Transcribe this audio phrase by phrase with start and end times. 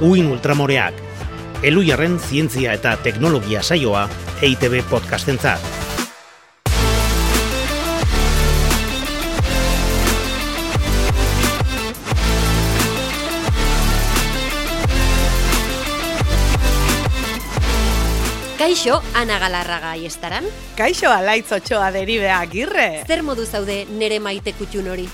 [0.00, 0.92] Uin Ultramoreak,
[1.64, 4.02] Elujarren zientzia eta teknologia saioa
[4.44, 5.64] EITB podcastentzat.
[18.58, 20.44] Kaixo, Ana Galarraga estaran?
[20.76, 23.06] Kaixo, alaitz otxoa deribea agirre.
[23.08, 25.08] Zer modu zaude nere maite kutxun hori?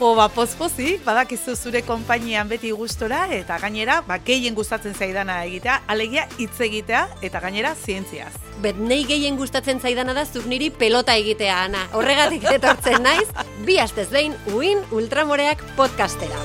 [0.00, 5.80] O, ba, pozpozi, badakizu zure konpainian beti gustora eta gainera, ba, gehien gustatzen zaidana egitea,
[5.90, 8.30] alegia hitz egitea eta gainera zientziaz.
[8.62, 11.82] Bet, nei gehien gustatzen zaidana da zuk niri pelota egitea, Ana.
[11.98, 13.26] Horregatik etortzen naiz,
[13.66, 16.38] bi astez behin, uin ultramoreak podcastera.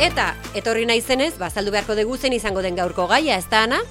[0.00, 3.84] Eta, etorri naizenez, bazaldu beharko dugu zen izango den gaurko gaia, ez da, Ana?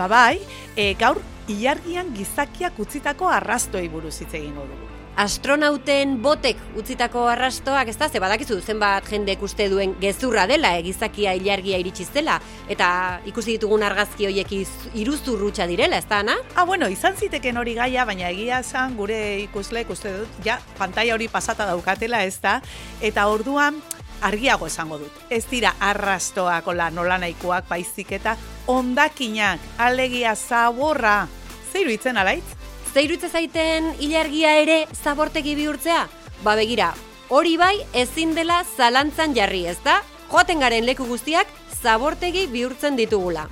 [0.00, 0.38] Ba, bai,
[0.72, 1.20] e, gaur,
[1.52, 4.97] ilargian gizakiak utzitako arrastoi buruz hitz egingo dugu.
[5.18, 11.32] Astronauten botek utzitako arrastoak, ez da, ze badakizu zenbat jendek uste duen gezurra dela, egizakia
[11.34, 12.36] ilargia iritsi zela,
[12.70, 14.52] eta ikusi ditugun argazki horiek
[14.94, 16.36] iruzurrutxa direla, ez da, Ana?
[16.54, 21.16] Ah, bueno, izan ziteken hori gaia, baina egia esan gure ikusle, uste dut, ja, pantalla
[21.18, 22.60] hori pasata daukatela, ez da,
[23.02, 23.82] eta orduan,
[24.22, 25.18] argiago esango dut.
[25.34, 28.36] Ez dira arrastoak ola nola nahikoak baizik eta
[28.70, 31.24] ondakinak, alegia zaborra.
[31.72, 32.57] Zeiru itzen alaitz?
[32.98, 36.00] Zeiru itzen zaiten ilargia ere zabortegi bihurtzea?
[36.42, 36.88] Ba begira,
[37.30, 40.00] hori bai ezin dela zalantzan jarri ez da?
[40.32, 41.46] Joaten garen leku guztiak
[41.78, 43.46] zabortegi bihurtzen ditugula.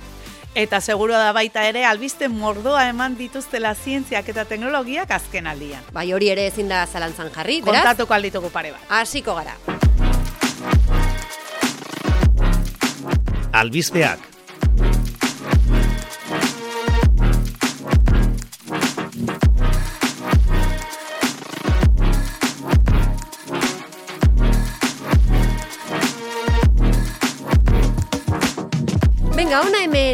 [0.51, 5.87] Eta seguro da baita ere albiste mordoa eman dituztela zientziak eta teknologiak azken aldian.
[5.95, 7.85] Bai hori ere ezin da zalantzan jarri, beraz?
[7.85, 8.83] Kontatuko alditugu pare bat.
[8.99, 9.55] Hasiko gara.
[13.55, 14.33] Albizpeak.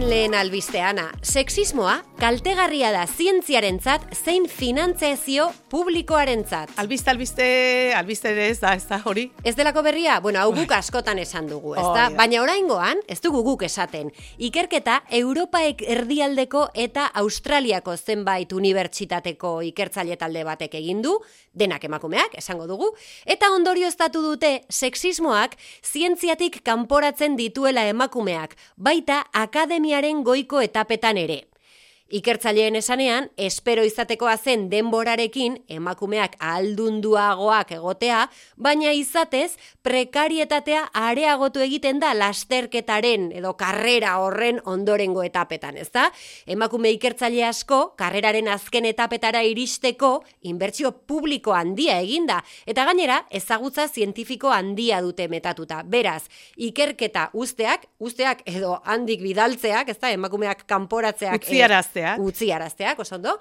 [0.02, 1.12] Lehen albisteana.
[1.22, 6.70] Sexismoa kaltegarria da zientziarentzat zein finantzazio publikoarentzat.
[6.80, 7.48] Albiste, albiste,
[7.98, 9.26] albiste ere ez da, ez da, hori?
[9.44, 10.22] Ez delako berria?
[10.24, 12.06] Bueno, hau guk askotan esan dugu, ez da?
[12.08, 14.14] Oh, Baina oraingoan, ez dugu guk esaten.
[14.40, 21.20] Ikerketa Europaek erdialdeko eta Australiako zenbait unibertsitateko ikertzaile talde batek egin du,
[21.52, 22.94] denak emakumeak, esango dugu,
[23.28, 31.44] eta ondorio estatu dute sexismoak zientziatik kanporatzen dituela emakumeak, baita akademiaren goiko etapetan ere.
[32.14, 38.20] Ikertzaileen esanean, espero izatekoa zen denborarekin emakumeak ahaldunduagoak egotea,
[38.54, 46.04] baina izatez prekarietatea areagotu egiten da lasterketaren edo karrera horren ondorengo etapetan, ezta?
[46.46, 50.12] Emakume ikertzaile asko karreraren azken etapetara iristeko
[50.46, 55.82] inbertsio publiko handia eginda eta gainera ezagutza zientifiko handia dute metatuta.
[55.82, 56.28] Beraz,
[56.70, 60.14] ikerketa usteak, usteak edo handik bidaltzeak, ezta?
[60.14, 62.03] Emakumeak kanporatzeak Utziarazteak.
[62.20, 63.38] Utziarazteak, oso ondo,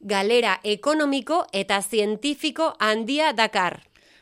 [0.00, 3.80] galera ekonomiko eta zientifiko handia dakar.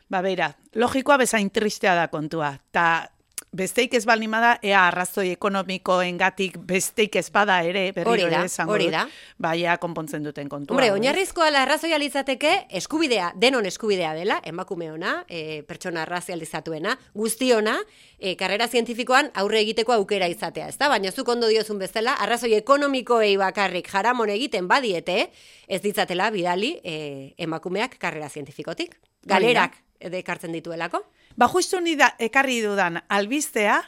[0.09, 2.55] Ba, beira, logikoa bezain tristea da kontua.
[2.71, 3.09] Ta
[3.51, 8.75] besteik ez balimada, ea arrazoi ekonomikoengatik besteik ez bada ere, berriro Hori da, ere esango
[8.75, 9.05] hori da.
[9.41, 10.75] baia konpontzen duten kontua.
[10.75, 17.77] Hombre, oinarrizkoa arrazoia litzateke eskubidea, denon eskubidea dela, emakume ona, e, pertsona arrazializatuena, guztiona,
[18.19, 20.89] e, karrera zientifikoan aurre egiteko aukera izatea, ezta?
[20.89, 25.29] Baina zuk ondo diozun bezala, arrazoi ekonomikoei bakarrik jaramon egiten badiete,
[25.67, 28.99] ez ditzatela bidali e, emakumeak karrera zientifikotik.
[29.25, 31.03] Galerak ekartzen dituelako.
[31.39, 33.79] Ba, justu ni da, ekarri dudan albistea,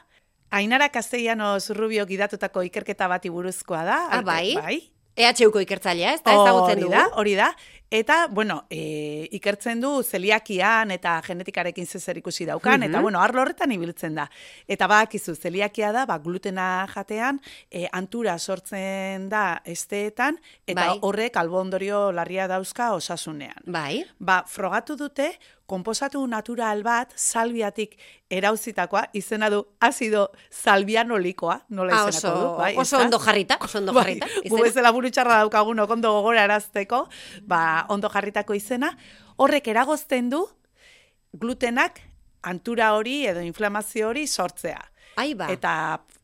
[0.55, 3.99] Ainara Castellanos Rubio gidatutako ikerketa bati buruzkoa da.
[4.11, 4.55] Ah, bai?
[4.55, 4.79] Bai.
[5.21, 6.91] EHUko ikertzailea, ez da ezagutzen dugu.
[6.95, 7.49] da, hori da.
[7.91, 12.89] Eta, bueno, e, ikertzen du zeliakian eta genetikarekin zezer ikusi daukan, Mhm.
[12.89, 14.29] eta, bueno, arlo horretan ibiltzen da.
[14.67, 20.99] Eta badakizu, zeliakia da, ba, glutena jatean, e, antura sortzen da esteetan, eta Bai.
[21.01, 23.59] horrek albondorio larria dauzka osasunean.
[23.65, 24.05] Bai.
[24.19, 25.37] Ba, frogatu dute,
[25.71, 27.95] konposatu natural bat salbiatik
[28.29, 33.79] erauzitakoa, izena du azido salbianolikoa, nola Ah, izenako oso, du, bai, oso ondo jarrita, oso
[33.79, 34.27] ondo Bai, jarrita.
[34.35, 34.63] gu izena.
[34.67, 37.05] bezala buru txarra daukagun ondo gogora erazteko,
[37.47, 38.91] ba, ondo jarritako izena,
[39.37, 40.43] horrek eragozten du
[41.33, 42.01] glutenak
[42.43, 44.81] antura hori edo inflamazio hori sortzea.
[45.21, 45.47] Ai ba.
[45.51, 45.73] Eta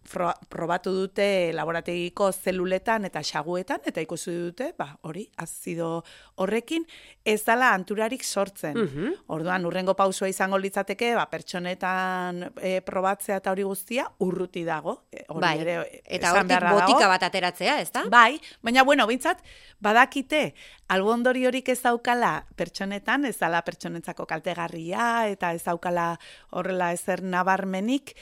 [0.07, 6.03] probatu dute laborategiko zeluletan eta xaguetan, eta ikusi dute, ba, hori, azido
[6.41, 6.85] horrekin,
[7.25, 8.77] ez dala anturarik sortzen.
[8.77, 9.13] Mhm.
[9.35, 15.03] Orduan, urrengo pausua izango litzateke, ba, pertsonetan e, probatzea eta hori guztia urruti dago.
[15.11, 16.87] E, hori Bai, ere, eta hortik beharra dago.
[16.87, 18.05] botika bat ateratzea, ez da?
[18.09, 19.43] Bai, baina bueno, bintzat,
[19.83, 20.53] badakite,
[20.87, 26.13] albondori horik ez daukala pertsonetan, ez dala pertsonentzako kaltegarria, eta ez daukala
[26.51, 28.15] horrela ezer nabarmenik,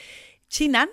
[0.50, 0.90] txinan,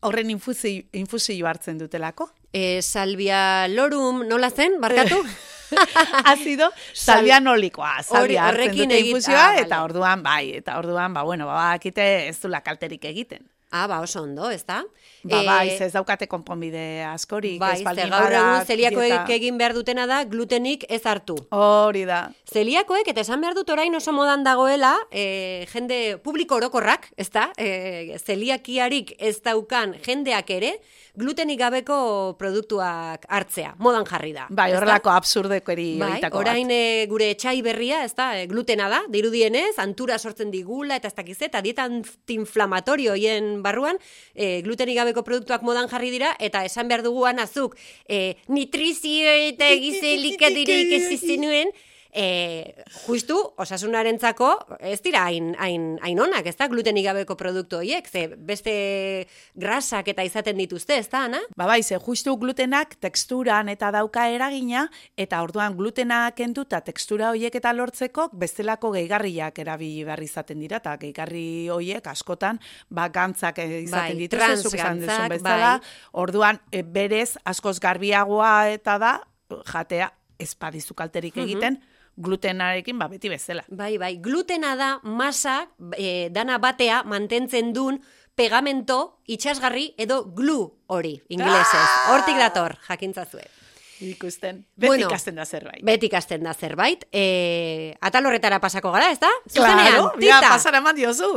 [0.00, 2.30] horren infusi, infusio hartzen dutelako.
[2.52, 5.20] E, salvia lorum nola zen, barkatu?
[6.32, 9.84] Azido salvianolikoa, salvia hartzen horrekin dute egit- infusioa, ah, eta vale.
[9.90, 13.44] orduan, bai, eta orduan, ba, bueno, ba, badakite ez dula kalterik egiten.
[13.70, 14.82] ah, ba, oso ondo, ez da?
[15.24, 20.06] Ba, E, bai, ez daukate konponbide askorik, Bai, ez gaur egun zeliakoek egin behar dutena
[20.06, 21.36] da glutenik ez hartu.
[21.50, 22.28] Hori da.
[22.52, 27.48] Zeliakoek, eta esan behar dut orain oso modan dagoela, e, jende publiko orokorrak, ez da?
[27.58, 30.76] E, zeliakiarik ez daukan jendeak ere,
[31.18, 34.46] glutenik gabeko produktuak hartzea, modan jarri da.
[34.54, 36.46] Bai, horrelako absurdekori Bai, horietako bat.
[36.46, 41.16] orain e, gure etxai berria, ez da, glutena da, dirudienez, antura sortzen digula, eta ez
[41.18, 43.98] dakiz, eta dieta antiinflamatorio hoien barruan,
[44.34, 47.76] e, glutenik gabeko produktuak modan jarri dira, eta esan behar duguan azuk,
[48.08, 51.72] e, nitrizio eta egizelikadurik ez izenuen,
[52.12, 54.50] e, justu, osasunarentzako,
[54.80, 59.26] ez dira hain, hain, hain onak, ez da, glutenik gabeko produktu horiek, ze beste
[59.58, 61.40] grasak eta izaten dituzte, ez da, Ana?
[61.56, 67.54] Ba bai, ze justu glutenak teksturan eta dauka eragina, eta orduan glutena kenduta tekstura hoiek
[67.54, 73.84] eta lortzeko bestelako gehigarriak erabili behar izaten dira, eta gehigarri hoiek askotan ba, gantzak eh,
[73.84, 75.96] izaten Bai, dituzte, duzun transgantzak, bezala, bai.
[76.24, 79.12] orduan e, berez askoz garbiagoa eta da,
[79.68, 81.80] jatea ez badizu kalterik egiten,
[82.18, 83.64] glutenarekin ba, beti bezala.
[83.70, 88.02] Bai, bai, glutena da masa e, dana batea mantentzen duen
[88.38, 91.80] pegamento itxasgarri edo glu hori, inglesez.
[91.82, 92.12] Ah!
[92.14, 93.46] Hortik dator, jakintzazue.
[94.06, 95.82] Ikusten, beti Bueno, ikasten da zerbait.
[95.82, 97.02] Beti ikasten da zerbait.
[97.10, 99.30] E, atal horretara pasako gara, ez da?
[99.50, 100.52] Claro, Zuzenean, ja, tita!
[100.54, 101.32] pasara eman diozu.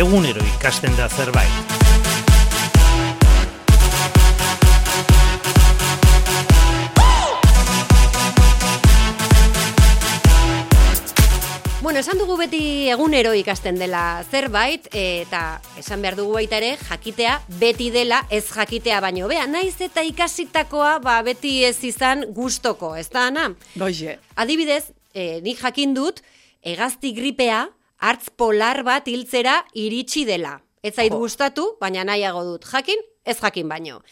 [0.00, 1.83] Egunero ikasten da zerbait.
[11.94, 17.36] Bueno, esan dugu beti egunero ikasten dela zerbait, eta esan behar dugu baita ere, jakitea
[17.60, 19.28] beti dela ez jakitea baino.
[19.30, 23.46] Bea, naiz eta ikasitakoa ba, beti ez izan gustoko, ez da, Ana?
[23.78, 24.16] Doize.
[24.34, 26.18] Adibidez, eh, nik jakin dut,
[26.66, 27.68] egazti gripea
[28.02, 30.56] hartz polar bat hiltzera iritsi dela.
[30.84, 32.66] Ez zait gustatu, baina nahiago dut.
[32.68, 34.02] Jakin, ez jakin baino.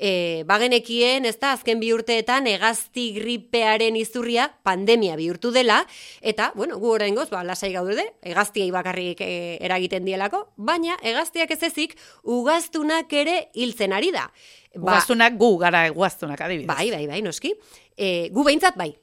[0.00, 5.82] E, bagenekien, ez da, azken bi urteetan egazti gripearen izurria pandemia bihurtu dela,
[6.22, 11.60] eta, bueno, gu oraingoz, ba, lasai gaude, egaztiei bakarrik e, eragiten dielako, baina egaztiak ez
[11.68, 14.30] ezik, ugaztunak ere hiltzen ari da.
[14.76, 16.70] Ba, Ugaztunak gu gara ugaztunak adibidez.
[16.70, 17.52] Bai, bai, bai, noski.
[17.98, 18.94] E, gu behintzat bai.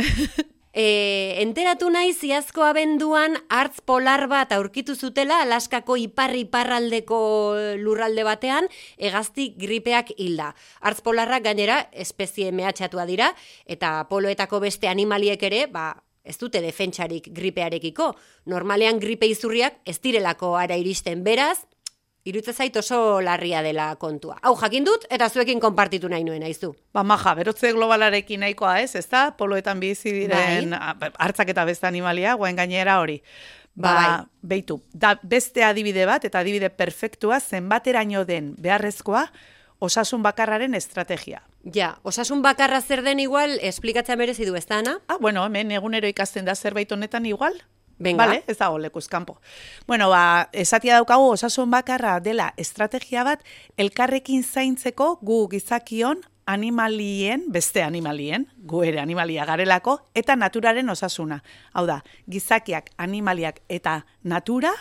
[0.72, 7.18] E, enteratu nahi ziazko abenduan hartz polar bat aurkitu zutela Alaskako ipar-iparraldeko
[7.76, 10.54] lurralde batean egazti gripeak hilda.
[10.80, 13.34] Hartz polarrak gainera espezie mehatxatua dira
[13.66, 15.92] eta poloetako beste animaliek ere, ba,
[16.24, 18.14] ez dute defentsarik gripearekiko.
[18.48, 21.66] Normalean gripe izurriak ez direlako ara iristen beraz,
[22.24, 24.36] Irutze zait oso larria dela kontua.
[24.46, 26.70] Hau jakin dut eta zuekin konpartitu nahi nuen aizu.
[26.94, 29.32] Ba, maja, berotze globalarekin nahikoa ez, ez da?
[29.34, 31.10] Poloetan bizi diren Bai.
[31.18, 33.18] hartzak eta beste animalia, guen gainera hori.
[33.74, 34.26] Ba, Bai.
[34.42, 39.26] beitu, da beste adibide bat, eta adibide perfektua, zenbateraino den beharrezkoa,
[39.82, 41.42] osasun bakarraren estrategia.
[41.74, 45.00] Ja, osasun bakarra zer den igual, esplikatzea merezi du ez da, Ana?
[45.08, 47.58] Ah, bueno, hemen egunero ikasten da zerbait honetan igual?
[48.02, 48.26] Venga.
[48.26, 49.38] Vale, ez dago lekuz kanpo.
[49.86, 53.44] Bueno, ba, esatia daukagu osasun bakarra dela estrategia bat
[53.78, 61.42] elkarrekin zaintzeko gu gizakion animalien, beste animalien, gu ere animalia garelako, eta naturaren osasuna.
[61.72, 64.72] Hau da, gizakiak, animaliak eta natura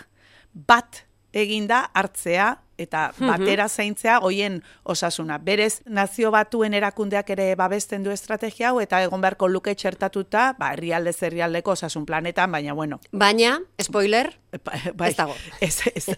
[0.53, 5.37] bat eginda hartzea eta batera zaintzea hoien osasuna.
[5.37, 10.73] Berez, nazio batuen erakundeak ere babesten du estrategia hau eta egon beharko luke txertatuta, ba,
[10.73, 15.35] herrialde herrialdeko osasun planetan, baina bueno, Baina, spoiler, Ba- bai, Ez dago.
[15.61, 16.09] Ez, ez,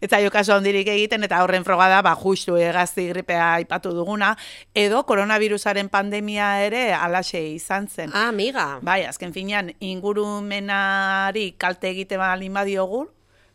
[0.00, 4.30] ez zaio kaso handirik egiten, eta horren froga da, ba, justu egazti gripea aipatu duguna,
[4.74, 8.10] edo koronavirusaren pandemia ere alaxe izan zen.
[8.14, 8.78] ah, amiga.
[8.80, 13.08] Bai, azken finean, ingurumenari kalte egite balin badiogu,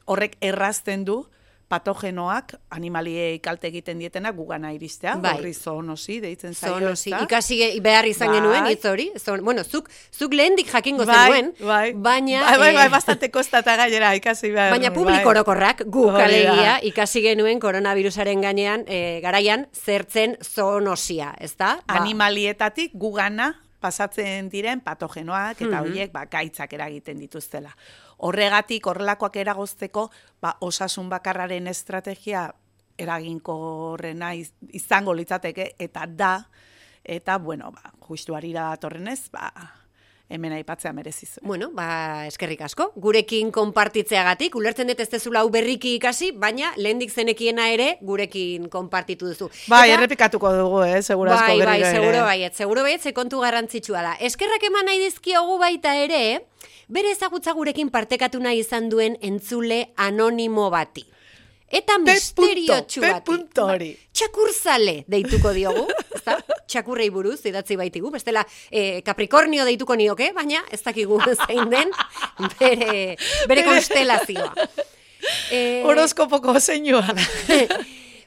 [0.06, 1.26] horrek errazten du
[1.68, 5.34] patogenoak, animaliei kalte egiten dietenak gugana iristea, Bai.
[5.38, 7.24] horri zoonosi deitzen zaio, Zonosi, ezta?
[7.26, 8.38] ikasi behar izan Bai.
[8.40, 9.10] genuen, hitz hori.
[9.20, 11.92] Zon, bueno, zuk, zuk lehendik jakingo bai, zenuen, bai.
[11.94, 12.44] baina...
[12.46, 14.72] bai, bai, bai, eh, bastante kostata gainera ikasi behar.
[14.78, 14.96] Baina bai.
[14.98, 21.78] publiko orokorrak guk alegia ikasi genuen koronavirusaren gainean e, garaian zertzen zoonosia, ezta?
[21.86, 25.84] Ba, animalietatik gugana pasatzen diren patogenoak eta Mhm.
[25.86, 27.76] horiek ba, gaitzak eragiten dituztela.
[28.18, 30.10] Horregatik horrelakoak eragozteko
[30.42, 32.48] ba, osasun bakarraren estrategia
[32.98, 36.32] eraginkorrena iz- izango litzateke eta da
[37.04, 39.52] eta bueno, ba, justu harira datorrenez, ba,
[40.30, 41.40] hemen aipatzea merezizu.
[41.42, 42.92] Bueno, ba, eskerrik asko.
[42.96, 49.28] Gurekin konpartitzeagatik, ulertzen dut ez dezula hau berriki ikasi, baina lehendik zenekiena ere gurekin konpartitu
[49.32, 49.50] duzu.
[49.68, 51.96] Bai, Eta- errepikatuko dugu, eh, segurazko Bai, bai, berriro ere.
[52.02, 54.14] seguro baiet, seguro baiet, ze kontu garrantzitsua da.
[54.20, 56.46] Eskerrak eman nahi dizkiogu baita ere,
[56.88, 61.06] bere ezagutza gurekin partekatu nahi izan duen entzule anonimo bati.
[61.68, 62.12] Eta P.
[62.12, 63.10] misteriotsu P.
[63.12, 63.38] bati.
[63.62, 63.90] hori.
[63.92, 66.38] Ba, Txakurzale deituko diogu, ezta?
[66.68, 71.92] Txakurrei buruz idatzi baitigu, bestela eh, Capricornio deituko nioke, baina ez dakigu zein den
[72.60, 74.54] bere, bere konstelazioa.
[75.52, 77.02] Eh, Horoskopoko zeinua.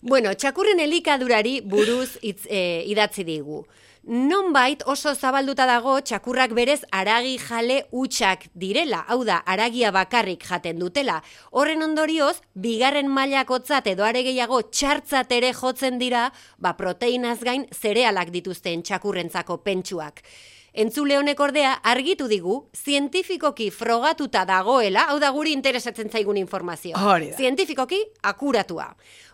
[0.03, 3.61] Bueno, txakurren elikadurari buruz itz, e, idatzi digu.
[4.09, 10.79] Nonbait oso zabalduta dago txakurrak berez aragi jale utxak direla, hau da, aragia bakarrik jaten
[10.81, 11.19] dutela.
[11.53, 18.33] Horren ondorioz, bigarren mailakotzat edo are gehiago txartzat ere jotzen dira, ba proteinaz gain zerealak
[18.33, 20.25] dituzten txakurrentzako pentsuak.
[20.73, 26.95] Entzule honek ordea argitu digu, zientifikoki frogatuta dagoela, hau da guri interesatzen zaigun informazio.
[26.99, 27.37] Hori da.
[27.37, 28.87] Zientifikoki akuratua.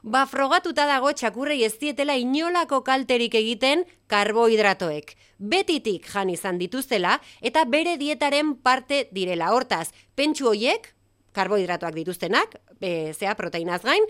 [0.03, 5.13] Ba, frogatuta dago txakurrei ez dietela inolako kalterik egiten karbohidratoek.
[5.37, 9.53] Betitik jan izan dituztela eta bere dietaren parte direla.
[9.53, 10.95] Hortaz, pentsu hoiek,
[11.37, 14.09] karbohidratoak dituztenak, e, zea proteinaz gain,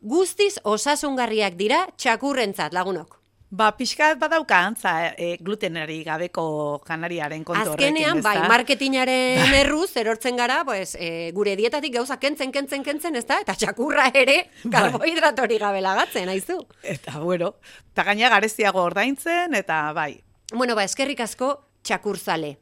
[0.00, 3.16] guztiz osasungarriak dira txakurrentzat lagunok.
[3.50, 10.36] Ba, pixkat badauka antza e, glutenari gabeko janariaren kontu Azkenean, horrekin, bai, marketingaren erruz, erortzen
[10.36, 13.40] gara, pues, e, gure dietatik gauza kentzen, kentzen, kentzen, ez da?
[13.40, 14.72] Eta txakurra ere, Bai.
[14.76, 16.60] karbohidratori gabe lagatzen, haizu.
[16.82, 17.54] Eta, bueno,
[17.94, 20.20] eta gaina garestiago ordaintzen, eta bai,
[20.52, 22.58] Bueno, ba, eskerrik asko txakurzale.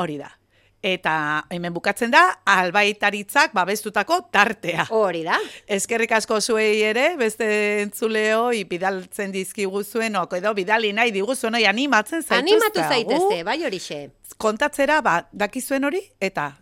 [0.00, 0.30] hori da.
[0.82, 4.86] Eta hemen bukatzen da, albaitaritzak babestutako tartea.
[4.96, 5.36] Hori da.
[5.68, 7.50] Eskerrik asko zuei ere, beste
[7.82, 12.56] entzuleo, bidaltzen dizkigu zuen, ok, edo bidali nahi diguzuen, oi, animatzen zaituzte.
[12.56, 14.00] Animatu zaitezte, bai horixe.
[14.40, 16.54] kontatzera, ba, dakizuen hori, eta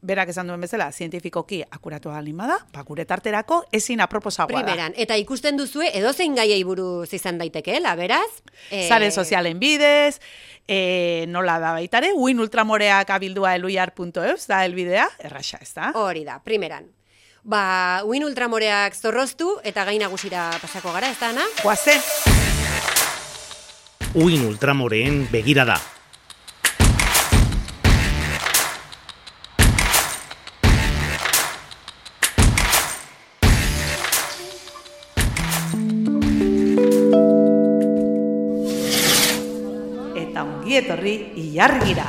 [0.00, 4.64] berak esan duen bezala, zientifikoki akuratua alima da, ba, gure tarterako ezin aproposagoa da.
[4.64, 8.30] Primeran, eta ikusten duzue, edozein gaiei buruz izan daitekeela, beraz?
[8.70, 10.20] Eh, Zare sozialen bidez,
[10.66, 15.92] e, nola da baitare, uin ultramoreak abildua eluiar.eus, da elbidea, erraxa ez da?
[15.94, 16.90] Hori da, primeran.
[17.42, 21.48] Ba, uin ultramoreak zorroztu eta gain nagusira pasako gara, ez da, Ana?
[21.64, 21.98] Goazen,
[24.14, 25.78] Uin ultramoreen begirada.
[40.82, 42.06] Etorri ilargira.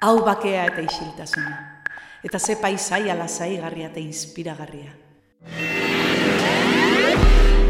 [0.00, 1.56] Hau bakea eta isiltasuna.
[2.24, 4.92] Eta ze paisaia lasaigarria eta inspiragarria.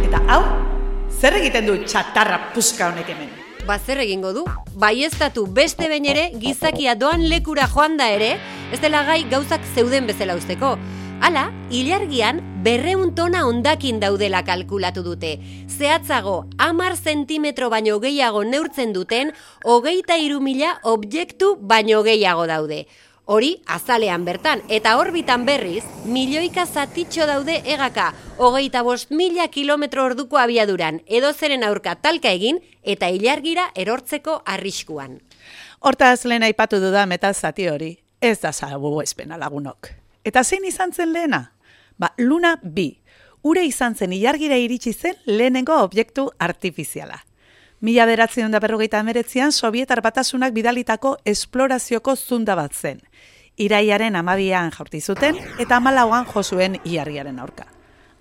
[0.06, 0.42] Eta hau,
[1.10, 3.30] zer egiten du txatarra puska honek hemen?
[3.66, 4.46] Ba, zer egingo du?
[4.80, 8.32] Baieztatu beste behin ere, gizakia doan lekura joan da ere,
[8.72, 10.76] ez dela gai gauzak zeuden bezala usteko.
[11.20, 15.34] Hala, ilargian berreun tona ondakin daudela kalkulatu dute.
[15.68, 22.86] Zehatzago, amar zentimetro baino gehiago neurtzen duten, hogeita iru mila objektu baino gehiago daude.
[23.26, 30.40] Hori azalean bertan, eta orbitan berriz, milioika zatitxo daude egaka, hogeita bost mila kilometro orduko
[30.40, 35.20] abiaduran, edo zeren aurka talka egin, eta ilargira erortzeko arriskuan.
[35.84, 39.99] Hortaz lehen aipatu dudan eta zati hori, ez da zabu espena lagunok.
[40.24, 41.52] Eta zein izan zen lehena?
[41.98, 43.00] Ba, Luna B.
[43.42, 47.24] Ure izan zen ilargira iritsi zen lehenengo objektu artifiziala.
[47.80, 53.00] Mila beratzen da berrogeita emeretzean, Sovietar batasunak bidalitako esplorazioko zunda bat zen.
[53.56, 57.66] Iraiaren amabian jaurti zuten eta amalauan josuen ilargiaren aurka.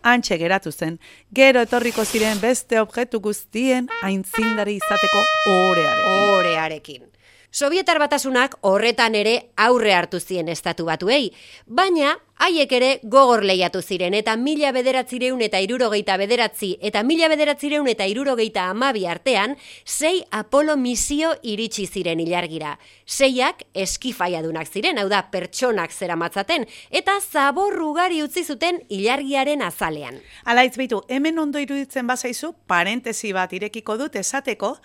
[0.02, 0.96] Antxe geratu zen,
[1.36, 6.30] gero etorriko ziren beste objektu guztien aintzindari izateko orearekin.
[6.38, 7.19] Orearekin.
[7.52, 11.32] Sovietar batasunak horretan ere aurre hartu zien estatu batuei,
[11.66, 12.12] baina
[12.46, 18.06] haiek ere gogor lehiatu ziren eta mila bederatzireun eta irurogeita bederatzi eta mila bederatzireun eta
[18.06, 22.76] irurogeita amabi artean, sei Apolo misio iritsi ziren ilargira.
[23.08, 30.22] Seiak eskifaiadunak ziren, hau da pertsonak zera matzaten, eta zaborrugari utzi zuten ilargiaren azalean.
[30.46, 34.76] Ala bitu, hemen ondo iruditzen bazaizu, parentesi bat irekiko dut esateko,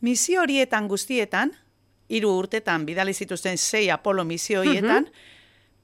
[0.00, 1.50] misio horietan guztietan,
[2.12, 5.08] hiru urtetan bidali zituzten sei Apolo misioietan,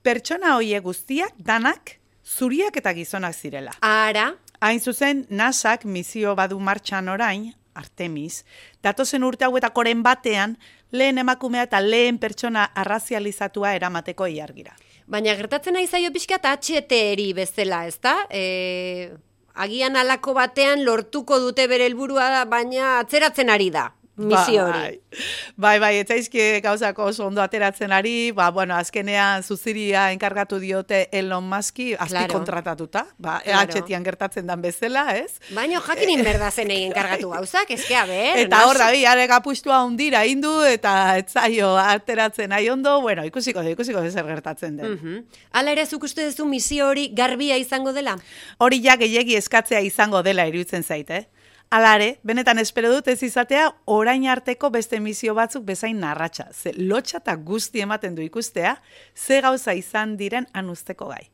[0.02, 3.72] pertsona hoie guztiak danak zuriak eta gizonak zirela.
[3.80, 8.42] Ara, Hain zuzen, NASAk misio badu martxan orain, Artemis,
[8.82, 10.56] datozen urte hauetakoren batean,
[10.90, 14.74] lehen emakumea eta lehen pertsona arrazializatua eramateko iargira.
[15.06, 18.26] baina gertatzen nahi zaio pixka eta HTRI bezala, ezta?
[18.28, 19.10] E,
[19.54, 23.92] agian alako batean lortuko dute bere helburua baina atzeratzen ari da.
[24.18, 25.00] Misio hori.
[25.56, 31.08] Bai, bai, ez zaizki gauzako oso ondo ateratzen ari, ba, bueno, azkenean zuziria enkargatu diote
[31.12, 32.34] Elon Muski, azpi Claro.
[32.34, 33.72] kontratatuta, ba, Claro.
[33.78, 35.38] EH-tian gertatzen dan bezala, ez?
[35.54, 38.38] Baina jakinin berdazen egin kargatu gauzak, eske a ber.
[38.44, 43.62] Eta hor, da, bi, are gapustua hundira indu, eta etzaio ateratzen nahi ondo, bueno, ikusiko,
[43.62, 44.92] da, ikusiko da zer gertatzen den.
[44.98, 45.24] Mhm.
[45.52, 48.18] Hala ere zuk uste duzu misio hori garbia izango dela?
[48.58, 51.24] Hori ja gehiegi eskatzea izango dela iruditzen zait, eh?
[51.70, 56.46] Alare, benetan espero dut ez izatea orain arteko beste misio batzuk bezain narratxa.
[56.52, 58.78] Ze lotxa eta guzti ematen du ikustea,
[59.14, 61.28] ze gauza izan diren anuzteko gai.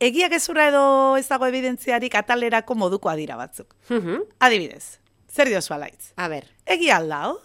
[0.00, 0.82] Egia gezurra edo
[1.20, 3.76] ez dago evidentziarik atalerako modukoa dira batzuk.
[3.88, 4.26] Mhm.
[4.40, 4.98] Adibidez,
[5.30, 6.12] zer diozu alaitz?
[6.16, 7.38] A ber, Egia aldao,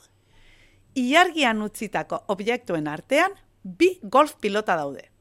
[0.95, 5.11] iargian utzitako objektuen artean, bi golf pilota daude.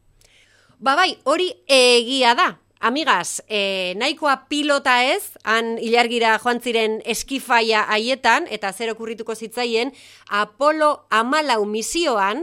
[0.79, 2.59] Ba bai, hori egia da.
[2.85, 9.95] Amigas, e, nahikoa pilota ez, han ilargira joan ziren eskifaia haietan, eta zer okurrituko zitzaien,
[10.29, 12.43] Apolo amalau misioan,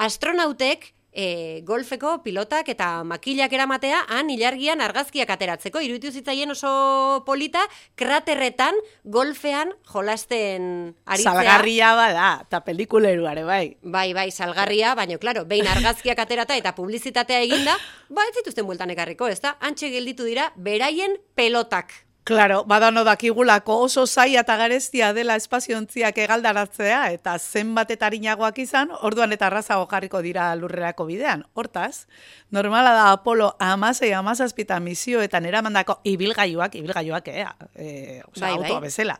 [0.00, 5.80] astronautek e, golfeko pilotak eta makilak eramatea han ilargian argazkiak ateratzeko.
[5.84, 7.62] Iruditu zitzaien oso polita,
[7.94, 11.32] kraterretan golfean jolasten aritzea.
[11.32, 13.76] Salgarria bada, eta pelikuleruare, bai.
[13.82, 17.76] Bai, bai, salgarria, baina, klaro, behin argazkiak aterata eta publizitatea eginda,
[18.08, 19.56] ba, ez zituzten bueltan ekarriko, ez da?
[19.60, 21.92] Antxe gelditu dira, beraien pelotak.
[22.24, 28.92] Claro, badano dakigulako oso zaila eta garestia dela espaziontziak egaldaratzea eta zenbat eta arinagoak izan,
[29.02, 31.42] orduan eta arrazago jarriko dira lurrerako bidean.
[31.58, 32.06] Hortaz,
[32.50, 38.54] normala da Apolo amasei amazazpita misioetan eramandako ibilgailuak, ibilgailuak, eh, e, oza, Bai, bai.
[38.54, 39.18] autoa bezala,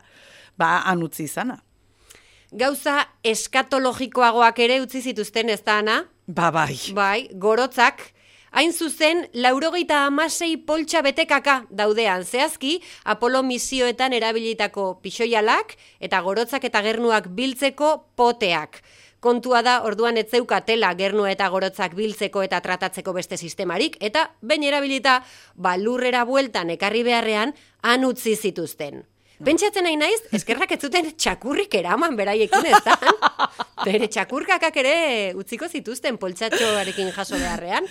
[0.55, 1.59] ba, anutzi izana.
[2.53, 6.05] Gauza eskatologikoagoak ere utzi zituzten ez da, Ana?
[6.27, 6.79] Ba, bai.
[6.95, 8.12] Bai, gorotzak,
[8.53, 16.81] hain zuzen, laurogeita amasei poltsa betekaka daudean zehazki, Apolo misioetan erabilitako pixoialak eta gorotzak eta
[16.85, 18.83] gernuak biltzeko poteak.
[19.23, 24.67] Kontua da, orduan ez zeukatela gernua eta gorotzak biltzeko eta tratatzeko beste sistemarik, eta behin
[24.67, 25.21] erabilita,
[25.55, 29.05] ba, lurrera bueltan ekarri beharrean, han utzi zituzten.
[29.43, 32.97] Pentsatzen nahi naiz, eskerrak ez zuten txakurrik eraman beraiekin ez da?
[33.87, 34.93] Bere txakurkakak ere
[35.39, 37.89] utziko zituzten poltsatxoarekin jaso beharrean.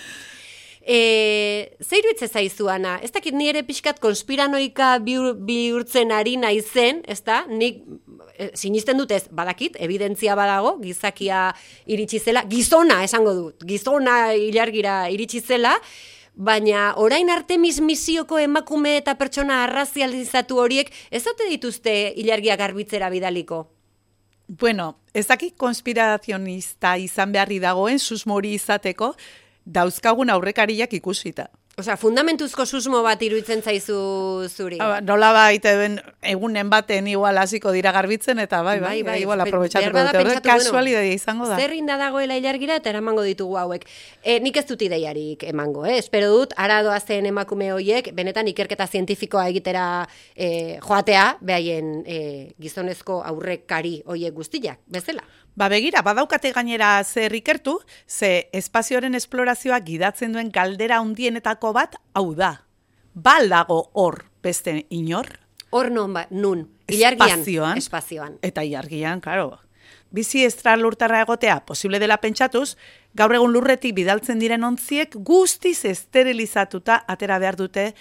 [0.85, 2.97] E, zeiru itze zaizu, Ana?
[2.99, 7.45] Ez dakit ni ere pixkat konspiranoika bihur- bihurtzen ari naizen, ez da?
[7.47, 7.85] Nik
[8.35, 11.53] e, sinisten dut ez, badakit, evidentzia badago, gizakia
[11.87, 15.77] iritsi zela, gizona esango dut, gizona ilargira iritsi zela,
[16.35, 23.69] baina orain Artemis misioko emakume eta pertsona arrazializatu horiek ez ote dituzte ilargia garbitzera bidaliko?
[24.47, 29.13] Bueno, ez dakit konspirazionista izan beharri dagoen susmori izateko,
[29.65, 31.49] dauzkagun aurrekariak ikusita.
[31.73, 33.95] Osea, fundamentuzko susmo bat iruditzen zaizu
[34.45, 34.77] zuri.
[34.79, 35.71] Ah, Nola baita
[36.29, 40.35] egunen baten igual hasiko dira garbitzen eta bai, bai, bai, igual Be- aprobetxatuko beharbada dute.
[40.35, 41.57] Horrek kasualidadia izango da.
[41.57, 43.87] Zer inda dagoela ilargira eta eramango ditugu hauek.
[44.21, 45.97] E, nik ez dut ideiarik emango, eh?
[45.97, 52.19] Espero dut, ara doazen emakume hoiek, benetan ikerketa zientifikoa egitera e, joatea, behaien e,
[52.61, 55.25] gizonezko aurrekari hoiek guztiak, bezala.
[55.55, 62.33] Ba begira, badaukate gainera zer ikertu, ze espazioaren esplorazioa gidatzen duen galdera hundienetako bat, hau
[62.33, 62.63] da.
[63.13, 65.39] Bal dago hor beste inor,
[65.73, 68.33] Hor non, ba, nun, ilargian, espazioan, espazioan.
[68.45, 69.59] eta ilargian, claro.
[70.13, 72.75] Bizi estralurtarra egotea posible dela pentsatuz,
[73.17, 77.95] gaur egun lurretik bidaltzen diren ontziek guztiz esterilizatuta atera behar dute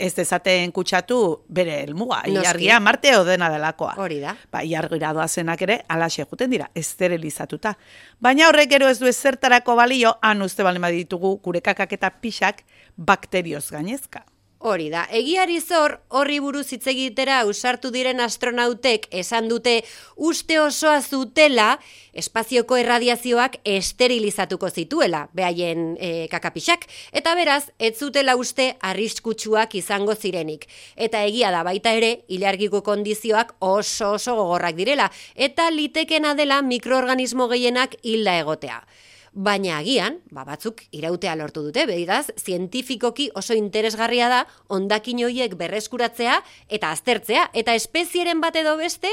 [0.00, 2.22] ez dezaten kutsatu bere helmuga.
[2.24, 2.32] Noski.
[2.32, 3.94] Ilargia Marte odena delakoa.
[4.00, 4.34] Hori da.
[4.52, 7.76] Ba, iargira doazenak ere, alaxe juten dira, esterilizatuta.
[8.20, 12.64] Baina horrek gero ez du ezertarako balio, han uste balen baditugu gure kakak eta pixak
[12.96, 14.24] bakterioz gainezka.
[14.60, 19.78] Hori da, egiari zor horri buruz hitz egitera usartu diren astronautek esan dute
[20.30, 21.78] uste osoa zutela
[22.12, 26.84] espazioko erradiazioak esterilizatuko zituela, behaien e, kakapixak,
[27.16, 30.68] eta beraz, ez zutela uste arriskutsuak izango zirenik.
[30.92, 37.48] Eta egia da baita ere, ilargiko kondizioak oso oso gogorrak direla, eta litekena dela mikroorganismo
[37.48, 38.82] gehienak hilda egotea
[39.32, 46.40] baina agian, ba, batzuk irautea lortu dute, behiraz, zientifikoki oso interesgarria da ondakin hoiek berreskuratzea
[46.68, 49.12] eta aztertzea, eta espezieren bat edo beste,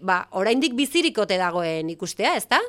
[0.00, 2.60] ba, oraindik bizirikote dagoen ikustea, ezta?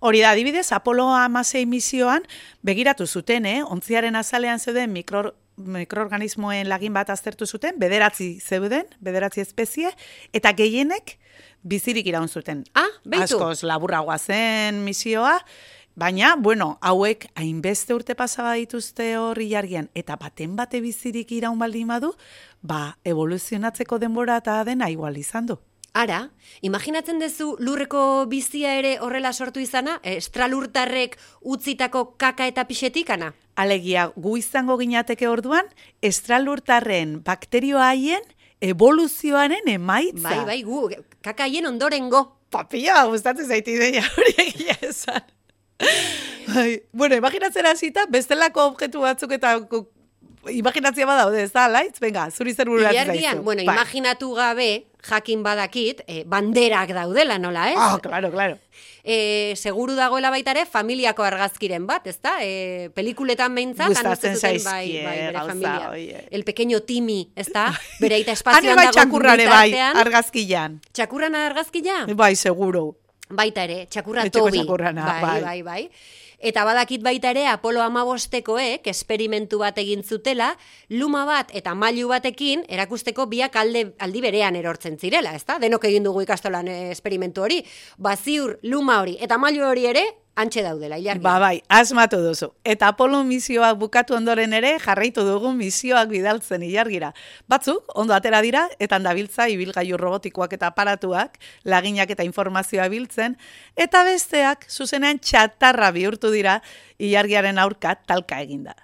[0.00, 2.22] Hori da, adibidez, Apolo amasei misioan
[2.62, 3.60] begiratu zuten, eh?
[3.66, 9.90] ontziaren azalean zeuden mikro, mikroorganismoen lagin bat aztertu zuten, bederatzi zeuden, bederatzi espezie,
[10.32, 11.16] eta gehienek
[11.66, 12.62] bizirik iraun zuten.
[12.78, 13.40] Ah, behitu.
[13.40, 15.34] Askoz laburragoa zen misioa,
[15.98, 21.88] Baina, bueno, hauek hainbeste urte pasaba dituzte horri jargian, eta baten bate bizirik iraun baldin
[21.90, 22.12] badu,
[22.62, 25.56] ba, evoluzionatzeko denbora eta dena igual izan du.
[25.98, 26.20] Ara,
[26.62, 33.32] imaginatzen duzu lurreko bizia ere horrela sortu izana, estralurtarrek utzitako kaka eta pixetik, ana?
[33.56, 35.66] Alegia, gu izango ginateke orduan,
[36.00, 38.22] estralurtarren bakterio haien
[38.60, 40.28] evoluzioaren emaitza.
[40.28, 40.84] Bai, bai, gu,
[41.26, 42.22] kaka haien ondorengo.
[42.54, 45.26] Papia, gustatzen zaiti ideia hori egia esan.
[46.48, 49.58] Bai, bueno, imaginatzen hasita bestelako objektu batzuk eta
[50.48, 51.98] imaginatzia badaude, ez da, laitz?
[52.00, 53.42] Venga, zuri zer bururatzen zaizu.
[53.42, 53.74] bueno, ba.
[53.74, 57.76] imaginatu gabe, jakin badakit, eh, banderak daudela, nola, ez?
[57.76, 58.58] Oh, claro, claro.
[59.04, 62.36] Eh, seguru dagoela baita ere, familiako argazkiren bat, ez da?
[62.44, 65.90] Eh, pelikuletan behintzat, Gustatzen zaizkie, bai, bai, bere gauza, familia.
[65.90, 66.24] oie.
[66.30, 67.70] El pequeño Timi, ez da?
[68.00, 69.72] Bere aita espazioan Hane bai txakurrare bai,
[70.04, 70.80] argazkilan.
[70.92, 72.06] Txakurran argazkila?
[72.14, 72.96] Bai, seguro.
[73.30, 74.58] Baita ere, txakurra Etxeko tobi.
[74.62, 75.42] txakurrana, bai, bai.
[75.42, 75.82] bai, bai.
[76.38, 80.52] Eta badakit baita ere Apolo amabostekoek esperimentu bat egin zutela,
[80.88, 85.58] luma bat eta mailu batekin erakusteko biak alde, aldi berean erortzen zirela, ezta?
[85.58, 87.64] Denok egin dugu ikastolan eh, esperimentu hori.
[87.98, 90.06] Baziur, luma hori eta mailu hori ere
[90.38, 91.22] antxe daudela, ilargi.
[91.24, 92.52] Ba, bai, asmatu duzu.
[92.64, 97.12] Eta Apolo misioak bukatu ondoren ere, jarraitu dugu misioak bidaltzen ilargira.
[97.50, 103.38] Batzuk, ondo atera dira, eta dabiltza ibilgailu robotikoak eta aparatuak, laginak eta informazioa biltzen,
[103.76, 106.60] eta besteak, zuzenean txatarra bihurtu dira,
[106.98, 108.76] ilargiaren aurka talka eginda.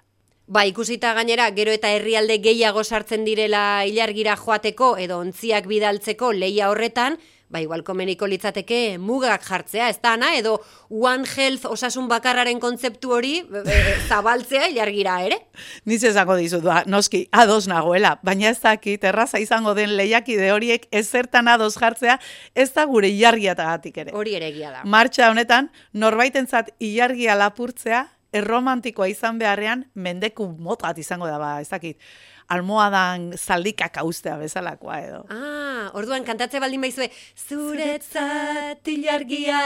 [0.47, 6.67] Ba, ikusita gainera, gero eta herrialde gehiago sartzen direla ilargira joateko edo ontziak bidaltzeko leia
[6.69, 7.17] horretan,
[7.49, 10.57] ba, igual komeniko litzateke mugak jartzea, ez da, ana, edo
[10.89, 15.39] One Health osasun bakarraren kontzeptu hori e, e, zabaltzea ilargira ere.
[15.85, 20.89] Niz esango dizut, ba, noski, ados nagoela, baina ez dakit, erraza izango den lehiakide horiek
[20.91, 22.17] ez zertan ados jartzea,
[22.55, 24.17] ez da gure ilargiatagatik ere.
[24.17, 24.83] Hori ere egia da.
[24.83, 28.05] Martxa honetan, norbaitentzat ilargia lapurtzea,
[28.35, 31.99] erromantikoa izan beharrean, mendeku motat izango da, ba, ez dakit,
[32.47, 35.21] almohadan zaldikak austea bezalakoa edo.
[35.33, 37.09] Ah, orduan kantatze baldin baizue,
[37.47, 39.59] zuretzat ilargia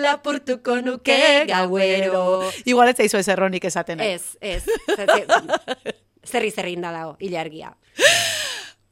[0.00, 2.42] lapurtuko nuke gauero.
[2.64, 4.00] Igual ez zaizu ez erronik esaten.
[4.00, 4.14] eh?
[4.14, 4.64] Ez, ez.
[6.24, 7.74] Zerri, zerri inda dago, ilargia.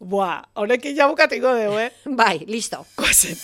[0.03, 1.91] Buah, honekin ja bukatiko dugu, eh?
[2.21, 2.85] Bai, listo.
[2.97, 3.39] Goazen.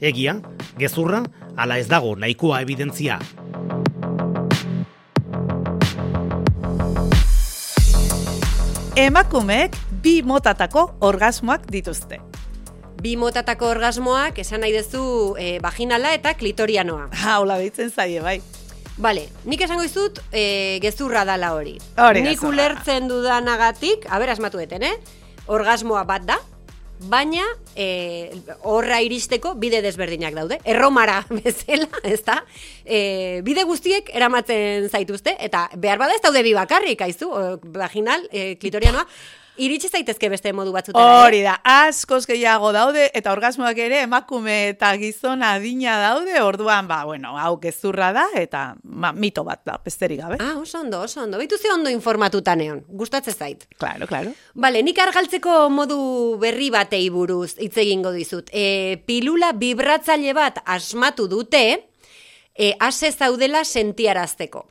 [0.00, 0.34] Egia,
[0.80, 1.20] gezurra,
[1.60, 3.18] ala ez dago nahikoa evidentzia.
[8.98, 12.16] Emakumeek bi motatako orgasmoak dituzte.
[12.98, 15.02] Bi motatako orgasmoak esan nahi duzu
[15.38, 17.06] e, vaginala eta klitorianoa.
[17.22, 18.40] Ha, hola deitzen zaie, bai.
[18.98, 21.76] Bale, nik esango izut e, gezurra dala hori.
[22.02, 24.96] Hori nik ulertzen dudanagatik, haber asmatueten, eh?
[25.46, 26.40] Orgasmoa bat da,
[27.08, 28.30] baina e,
[28.68, 30.60] horra iristeko bide desberdinak daude.
[30.68, 32.40] Erromara bezala, ez da?
[32.84, 38.26] E, bide guztiek eramatzen zaituzte, eta behar bada ez daude bi bakarrik, aizu, o, vaginal,
[38.32, 39.06] e, klitorianoa,
[39.60, 41.04] iritsi zaitezke beste modu batzutera.
[41.04, 41.26] eh?
[41.26, 47.02] Hori da, askoz gehiago daude, eta orgasmoak ere emakume eta gizon adina daude, orduan, ba,
[47.04, 50.38] bueno, hau gezurra da, eta ma, mito bat da, besterik gabe.
[50.40, 51.38] Ah, oso ondo, oso ondo.
[51.38, 52.82] Baitu ze ondo informatuta neon.
[52.88, 53.66] Gustatzen zait.
[53.78, 54.32] Claro, claro.
[54.54, 56.00] Bale, nik argaltzeko modu
[56.40, 58.50] berri batei buruz hitz egingo dizut.
[58.52, 61.64] E, pilula vibratzaile bat asmatu dute,
[62.56, 64.66] e, ase zaudela sentiarazteko.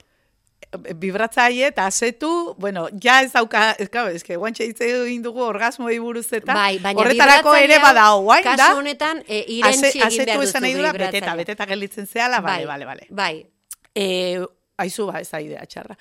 [0.77, 5.97] Vibratzaile eta asetu, bueno, ja ez dauka, claro, ez que guantxe hitz egin dugu orgasmoi
[5.99, 8.55] buruz eta bai, horretarako ere hau, badao, guain, da?
[8.67, 12.39] Kasu honetan, e, irentsi Ase- egin behar esan duzu nahi dula, beteta, beteta gelditzen zehala,
[12.41, 13.07] bale, Bai, bale, bale.
[13.09, 13.47] Bai,
[13.95, 14.39] E,
[14.77, 15.97] aizu ba, ez da idea txarra.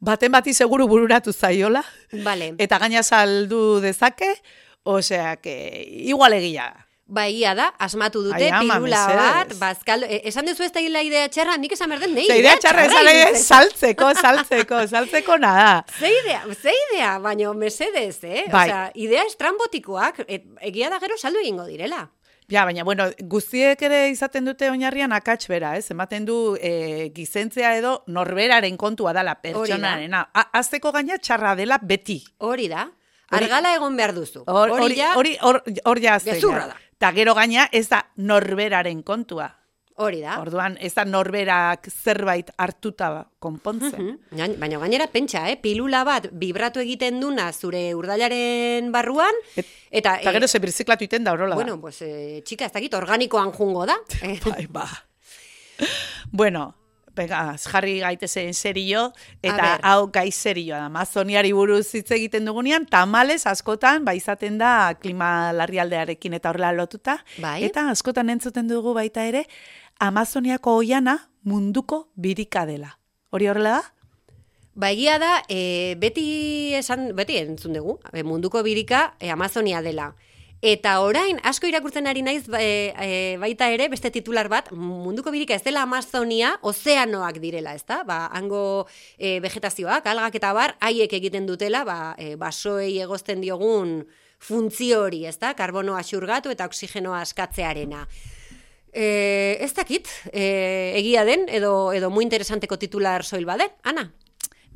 [0.00, 1.82] Baten bati seguru bururatu zaiola,
[2.24, 2.54] bale.
[2.58, 4.30] eta gaina saldu dezake,
[4.84, 6.70] osea, que igual egia.
[6.76, 6.86] da.
[7.10, 9.16] Ba, egia da, asmatu dute, Ai, ama, mesedez.
[9.18, 12.28] bat, bazkaldo, e, esan dezu ez da hila idea txarra, nik esan behar den, nei,
[12.30, 13.40] idea txarra esan ere zen.
[13.42, 15.72] saltzeko, saltzeko, saltzeko nada.
[15.98, 18.44] Ze idea, ze idea, baina mesedez, eh?
[18.52, 18.68] Bai.
[18.68, 22.04] Osea, idea estrambotikoak, et, egia da gero saldu egingo direla.
[22.50, 25.90] Ja, baina, bueno, guztiek ere izaten dute oinarrian akats bera, ez?
[25.94, 30.24] Ematen du e, gizentzea edo norberaren kontua dela pertsonarena.
[30.58, 32.20] Azteko gaina txarra dela beti.
[32.38, 32.88] Hori da,
[33.30, 34.44] argala egon behar duzu.
[34.46, 36.76] Hor- Hori ja, hori hor hor ja azten gezurra da.
[36.98, 39.56] Ta gero gaina ez da norberaren kontua.
[40.00, 40.38] hori da.
[40.40, 44.14] Orduan ez da norberak zerbait hartuta konpontzen.
[44.32, 45.58] Gain- Baina gainera pentsa, eh?
[45.60, 50.14] pilula bat vibratu egiten duna zure urdailaren barruan, Et- eta...
[50.22, 51.54] Eta eh, gero ze birziklatu iten da horrela.
[51.54, 53.98] Bueno, pues, eh, txika, ez dakit, organikoan jungo da.
[54.46, 54.88] Bai, ba.
[56.30, 56.74] bueno,
[57.16, 59.10] Venga, jarri gaitezen serio,
[59.42, 60.86] eta hau gai serioa da.
[60.86, 67.18] Amazoniari buruz hitz egiten dugunean, tamales askotan, ba izaten da klima larrialdearekin eta horrela lotuta.
[67.42, 67.64] Bai.
[67.66, 69.46] Eta askotan entzuten dugu baita ere,
[70.00, 72.94] Amazoniako oiana munduko birika dela.
[73.30, 73.82] Hori horrela da?
[74.80, 80.14] Ba, egia da, e, beti esan, beti entzun dugu, e, munduko birika e, Amazonia dela.
[80.60, 85.32] Eta orain, asko irakurtzen ari naiz ba, e, e, baita ere, beste titular bat, munduko
[85.32, 88.02] birika ez dela Amazonia, ozeanoak direla, ezta?
[88.04, 88.84] Ba, hango
[89.16, 94.02] e, vegetazioak, algak eta bar, haiek egiten dutela, ba, e, basoei egozten diogun
[94.36, 95.54] funtzio hori, ezta?
[95.56, 98.04] Karbonoa xurgatu eta oksigenoa askatzearena.
[98.92, 100.44] E, ez dakit, e,
[101.00, 104.10] egia den, edo, edo muy interesanteko titular soil baden, Ana?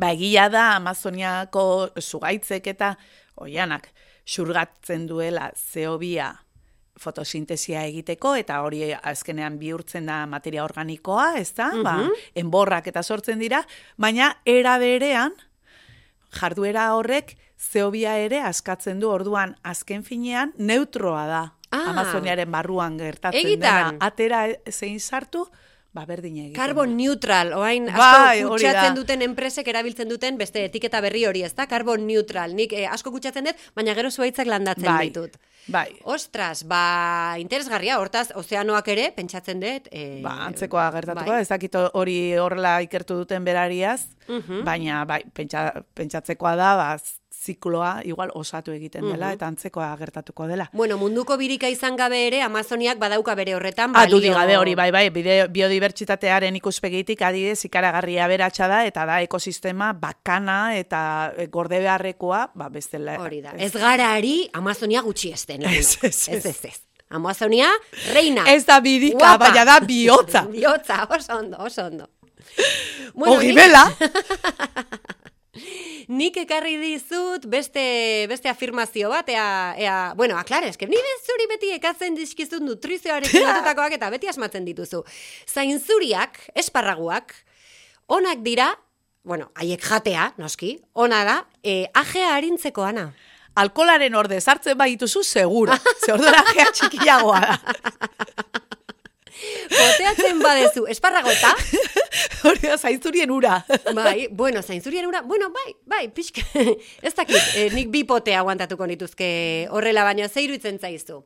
[0.00, 2.94] Ba, egia da Amazoniako zugaitzek eta
[3.36, 3.92] oianak
[4.24, 6.32] xurgatzen duela zeobia
[7.00, 11.70] fotosintesia egiteko eta hori azkenean bihurtzen da materia organikoa, ez da?
[11.82, 11.96] Ba,
[12.38, 13.64] enborrak eta sortzen dira,
[13.98, 15.34] baina era berean
[16.34, 21.44] jarduera horrek zeobia ere askatzen du orduan azken finean neutroa da.
[21.74, 21.90] Ah.
[21.90, 23.96] Amazoniaren barruan gertatzen Egitan.
[23.96, 24.06] dena.
[24.06, 25.48] Atera zein sartu,
[25.94, 26.56] ba berdin egiten.
[26.58, 26.96] Carbon da.
[26.98, 28.94] neutral, oain asko Bai, kutsatzen da.
[28.98, 31.68] duten enpresek erabiltzen duten beste etiketa berri hori, ez da?
[31.70, 32.54] Carbon neutral.
[32.58, 35.36] Nik eh, asko kutsatzen dut, baina gero zuaitzak landatzen Bai, ditut.
[35.70, 35.86] bai.
[36.02, 39.86] Ostras, ba, interesgarria, hortaz, ozeanoak ere, pentsatzen dut.
[39.92, 41.40] Eh, Ba, antzekoa gertatuko, bai.
[41.42, 44.64] ez dakit hori horrela ikertu duten berariaz, Mhm.
[44.64, 46.90] baina bai, pentsa, pentsatzekoa da, ba,
[47.44, 49.34] zikloa igual osatu egiten dela, Mhm.
[49.34, 50.70] eta antzekoa gertatuko dela.
[50.72, 54.16] Bueno, munduko birika izan gabe ere, Amazoniak badauka bere horretan, Ah, balio...
[54.16, 59.92] dudik gabe hori, bai, bai, bide, biodibertsitatearen ikuspegitik adidez ikaragarria beratxa da, eta da ekosistema
[59.92, 63.18] bakana eta eh, gorde beharrekoa, ba, bestela.
[63.20, 63.52] Hori da.
[63.58, 65.62] Ez gara ari Amazonia gutxi esten.
[65.66, 66.28] Ez, ez, ez.
[66.28, 66.80] ez, ez, ez.
[67.10, 67.68] Amazonia,
[68.12, 68.42] reina.
[68.50, 70.42] Ez da birika, baina da bihotza.
[70.54, 72.08] bihotza, oso ondo, oso ondo.
[73.14, 73.84] nik- Ogibela,
[76.08, 77.84] Nik ekarri dizut beste,
[78.30, 79.46] beste afirmazio bat, ea,
[79.80, 85.04] ea, bueno, aklara, eske, ni zuri beti ekatzen dizkizut nutrizioarekin lotutakoak eta beti asmatzen dituzu.
[85.48, 87.34] Zainzuriak, esparraguak,
[88.08, 88.72] onak dira,
[89.24, 93.12] bueno, haiek jatea, noski, ona da, e, ajea harintzeko ana.
[93.54, 95.76] alkolaren orde sartzen baituzu, seguro.
[96.04, 97.58] Ze ordura gea txikiagoa da.
[99.68, 101.52] Poteatzen badezu, esparrago eta,
[102.48, 103.58] Hori da, zainzurien ura.
[103.94, 106.42] bai, bueno, zainzurien ura, bueno, bai, bai, pixka,
[107.02, 109.30] ez dakit, eh, nik bi pote aguantatuko nituzke
[109.70, 111.24] horrela, baina ze iruditzen zaizu.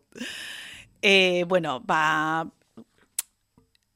[1.03, 2.47] E, bueno, ba,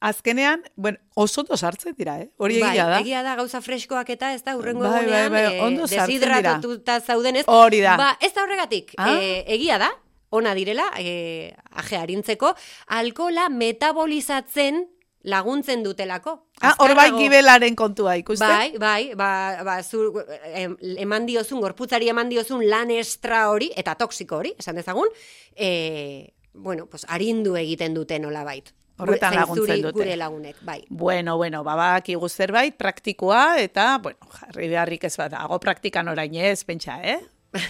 [0.03, 2.29] azkenean, bueno, oso ondo sartzen dira, eh?
[2.37, 2.96] Hori egia da.
[2.98, 5.87] Bai, egia da gauza freskoak eta ez da urrengo Bai, bai, egunean bai, eh, ondo
[5.87, 7.01] sartzen dira.
[7.01, 7.44] zaudenez.
[7.46, 7.96] Hori da.
[7.96, 8.94] Ba, ez da horregatik.
[8.98, 9.14] Ah.
[9.14, 9.92] Eh, egia da,
[10.33, 12.55] ona direla, eh, aje harintzeko,
[12.97, 14.87] alkola metabolizatzen
[15.23, 16.35] laguntzen dutelako.
[16.62, 18.49] Ah, hor bai gibelaren kontua ikusten.
[18.49, 20.11] Bai, bai, ba, ba, zu,
[20.55, 25.11] em, eman diozun, gorputzari eman diozun lan estra hori, eta toxiko hori, esan dezagun,
[25.55, 28.73] e, bueno, pues, arindu egiten dute nola bait.
[29.03, 29.95] Horretan laguntzen dute.
[29.97, 30.83] Gure lagunek, bai.
[30.88, 36.62] Bueno, bueno, babakigu zerbait, praktikoa, eta, bueno, jarri beharrik ez bat, hago praktikan orain ez,
[36.64, 37.21] pentsa, eh?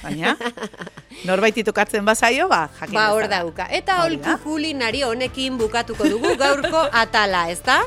[0.03, 0.37] Baina,
[1.27, 3.67] norbait itukatzen bazaio, ba, jakin Ba, hor dauka.
[3.75, 7.81] Eta holku kulinari honekin bukatuko dugu gaurko atala, ezta?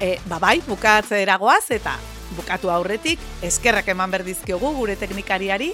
[0.00, 1.96] E, ba, bai, bukatze eragoaz, eta
[2.36, 5.70] bukatu aurretik, eskerrak eman berdizkiogu gure teknikariari,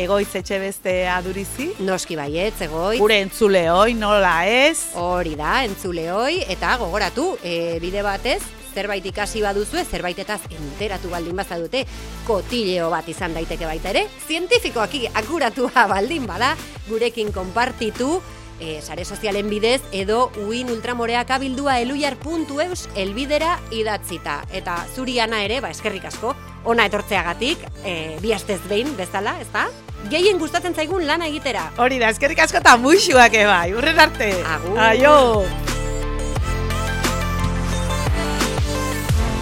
[0.00, 2.96] egoitz etxe beste adurizi, Noski baiet, zegoi.
[2.98, 8.40] gure entzule hoi, nola ez, Hori da, entzule hoi, eta gogoratu, e, bide batez,
[8.74, 11.84] zerbait ikasi baduzue, zerbaitetaz enteratu baldin bazadute,
[12.26, 16.54] kotileo bat izan daiteke baita ere, zientifikoak akuratua baldin bada,
[16.88, 18.20] gurekin konpartitu,
[18.60, 24.42] e, sare sozialen bidez, edo uin ultramoreak abildua eluiar.eus elbidera idatzita.
[24.52, 29.68] Eta zuri ana ere, ba, eskerrik asko, ona etortzeagatik, e, bi astez behin bezala, ezta?
[30.08, 31.66] gehien gustatzen zaigun lana egitera.
[31.76, 34.32] Hori da, eskerrik asko eta muixuak bai, urren arte.
[34.54, 34.78] Agur.
[34.78, 35.69] Aio.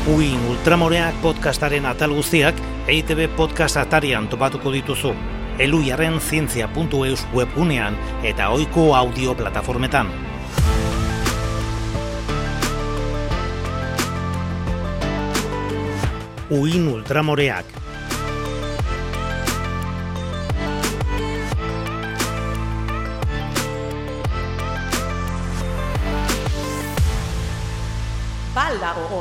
[0.09, 2.57] Uin Ultramoreak podcastaren atal guztiak
[2.89, 5.11] EITB podcast atarian topatuko dituzu.
[5.61, 10.09] Eluiaren zientzia.eus webgunean eta ohiko audio plataformetan.
[16.57, 17.69] Uin Ultramoreak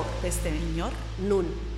[0.07, 0.93] Bal dago hor beste inor.
[1.19, 1.76] Nun.